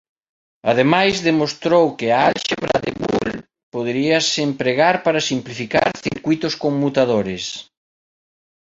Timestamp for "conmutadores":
6.63-7.43